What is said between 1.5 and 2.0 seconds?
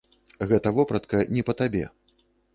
па табе.